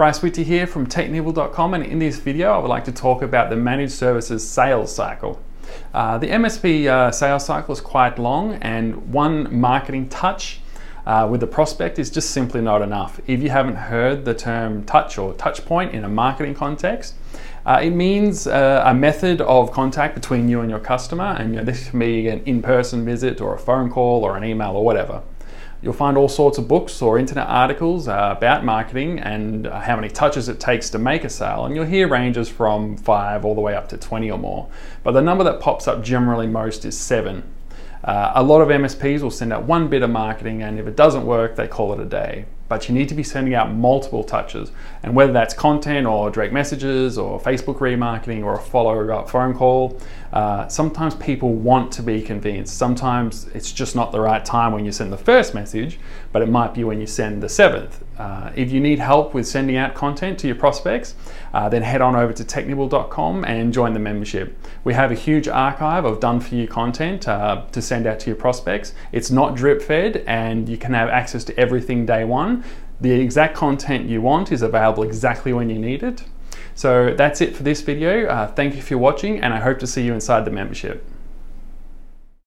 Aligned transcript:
Bryce 0.00 0.22
Whitty 0.22 0.44
here 0.44 0.66
from 0.66 0.86
technibble.com 0.86 1.74
and 1.74 1.84
in 1.84 1.98
this 1.98 2.16
video 2.16 2.52
I 2.52 2.56
would 2.56 2.70
like 2.70 2.86
to 2.86 2.92
talk 2.92 3.20
about 3.20 3.50
the 3.50 3.56
managed 3.56 3.92
services 3.92 4.48
sales 4.48 4.94
cycle. 4.94 5.38
Uh, 5.92 6.16
the 6.16 6.28
MSP 6.28 6.86
uh, 6.86 7.12
sales 7.12 7.44
cycle 7.44 7.74
is 7.74 7.82
quite 7.82 8.18
long 8.18 8.54
and 8.62 9.12
one 9.12 9.54
marketing 9.60 10.08
touch 10.08 10.62
uh, 11.04 11.28
with 11.30 11.40
the 11.40 11.46
prospect 11.46 11.98
is 11.98 12.08
just 12.08 12.30
simply 12.30 12.62
not 12.62 12.80
enough. 12.80 13.20
If 13.26 13.42
you 13.42 13.50
haven't 13.50 13.76
heard 13.76 14.24
the 14.24 14.32
term 14.32 14.84
touch 14.84 15.18
or 15.18 15.34
touch 15.34 15.66
point 15.66 15.92
in 15.92 16.04
a 16.04 16.08
marketing 16.08 16.54
context, 16.54 17.14
uh, 17.66 17.80
it 17.82 17.90
means 17.90 18.46
uh, 18.46 18.82
a 18.86 18.94
method 18.94 19.42
of 19.42 19.70
contact 19.70 20.14
between 20.14 20.48
you 20.48 20.62
and 20.62 20.70
your 20.70 20.80
customer, 20.80 21.36
and 21.38 21.50
you 21.50 21.56
know, 21.58 21.64
this 21.64 21.90
can 21.90 21.98
be 21.98 22.26
an 22.28 22.42
in 22.46 22.62
person 22.62 23.04
visit 23.04 23.42
or 23.42 23.54
a 23.54 23.58
phone 23.58 23.90
call 23.90 24.24
or 24.24 24.38
an 24.38 24.44
email 24.44 24.70
or 24.70 24.82
whatever. 24.82 25.20
You'll 25.82 25.94
find 25.94 26.18
all 26.18 26.28
sorts 26.28 26.58
of 26.58 26.68
books 26.68 27.00
or 27.00 27.18
internet 27.18 27.46
articles 27.46 28.06
uh, 28.06 28.34
about 28.36 28.64
marketing 28.64 29.18
and 29.18 29.66
uh, 29.66 29.80
how 29.80 29.96
many 29.96 30.10
touches 30.10 30.48
it 30.48 30.60
takes 30.60 30.90
to 30.90 30.98
make 30.98 31.24
a 31.24 31.30
sale, 31.30 31.64
and 31.64 31.74
you'll 31.74 31.86
hear 31.86 32.06
ranges 32.06 32.50
from 32.50 32.98
five 32.98 33.44
all 33.46 33.54
the 33.54 33.62
way 33.62 33.74
up 33.74 33.88
to 33.88 33.96
20 33.96 34.30
or 34.30 34.38
more. 34.38 34.68
But 35.02 35.12
the 35.12 35.22
number 35.22 35.42
that 35.44 35.60
pops 35.60 35.88
up 35.88 36.02
generally 36.02 36.46
most 36.46 36.84
is 36.84 36.98
seven. 36.98 37.44
Uh, 38.04 38.32
a 38.34 38.42
lot 38.42 38.60
of 38.60 38.68
MSPs 38.68 39.22
will 39.22 39.30
send 39.30 39.52
out 39.52 39.64
one 39.64 39.88
bit 39.88 40.02
of 40.02 40.10
marketing, 40.10 40.62
and 40.62 40.78
if 40.78 40.86
it 40.86 40.96
doesn't 40.96 41.24
work, 41.24 41.56
they 41.56 41.66
call 41.66 41.94
it 41.94 42.00
a 42.00 42.04
day 42.04 42.44
but 42.70 42.88
you 42.88 42.94
need 42.94 43.08
to 43.08 43.16
be 43.16 43.24
sending 43.24 43.52
out 43.52 43.74
multiple 43.74 44.22
touches. 44.22 44.70
And 45.02 45.12
whether 45.12 45.32
that's 45.32 45.52
content 45.52 46.06
or 46.06 46.30
direct 46.30 46.52
messages 46.52 47.18
or 47.18 47.40
Facebook 47.40 47.78
remarketing 47.78 48.44
or 48.44 48.54
a 48.54 48.60
follow 48.60 49.10
up 49.10 49.28
phone 49.28 49.54
call, 49.54 50.00
uh, 50.32 50.68
sometimes 50.68 51.16
people 51.16 51.52
want 51.52 51.90
to 51.90 52.02
be 52.02 52.22
convinced. 52.22 52.78
Sometimes 52.78 53.48
it's 53.48 53.72
just 53.72 53.96
not 53.96 54.12
the 54.12 54.20
right 54.20 54.44
time 54.44 54.72
when 54.72 54.84
you 54.84 54.92
send 54.92 55.12
the 55.12 55.18
first 55.18 55.52
message, 55.52 55.98
but 56.30 56.42
it 56.42 56.48
might 56.48 56.72
be 56.72 56.84
when 56.84 57.00
you 57.00 57.06
send 57.08 57.42
the 57.42 57.48
seventh. 57.48 58.04
Uh, 58.20 58.52
if 58.54 58.70
you 58.70 58.80
need 58.80 58.98
help 58.98 59.32
with 59.32 59.48
sending 59.48 59.76
out 59.76 59.94
content 59.94 60.38
to 60.38 60.46
your 60.46 60.54
prospects, 60.54 61.14
uh, 61.54 61.70
then 61.70 61.80
head 61.80 62.02
on 62.02 62.14
over 62.14 62.34
to 62.34 62.44
technibble.com 62.44 63.44
and 63.44 63.72
join 63.72 63.94
the 63.94 63.98
membership. 63.98 64.56
We 64.84 64.92
have 64.92 65.10
a 65.10 65.14
huge 65.14 65.48
archive 65.48 66.04
of 66.04 66.20
done 66.20 66.38
for 66.38 66.54
you 66.54 66.68
content 66.68 67.26
uh, 67.26 67.64
to 67.72 67.80
send 67.80 68.06
out 68.06 68.20
to 68.20 68.26
your 68.26 68.36
prospects. 68.36 68.92
It's 69.10 69.30
not 69.30 69.56
drip 69.56 69.80
fed 69.80 70.22
and 70.26 70.68
you 70.68 70.76
can 70.76 70.92
have 70.92 71.08
access 71.08 71.44
to 71.44 71.58
everything 71.58 72.04
day 72.04 72.24
one 72.24 72.59
the 73.00 73.12
exact 73.12 73.54
content 73.56 74.08
you 74.08 74.20
want 74.20 74.52
is 74.52 74.62
available 74.62 75.02
exactly 75.02 75.52
when 75.52 75.70
you 75.70 75.78
need 75.78 76.02
it. 76.02 76.24
So 76.74 77.14
that's 77.14 77.40
it 77.40 77.56
for 77.56 77.62
this 77.62 77.80
video. 77.80 78.26
Uh, 78.26 78.46
thank 78.46 78.74
you 78.74 78.82
for 78.82 78.98
watching 78.98 79.40
and 79.40 79.52
I 79.52 79.60
hope 79.60 79.78
to 79.80 79.86
see 79.86 80.04
you 80.04 80.14
inside 80.14 80.44
the 80.44 80.50
membership. 80.50 81.04